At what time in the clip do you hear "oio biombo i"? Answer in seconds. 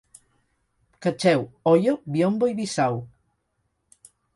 1.75-2.59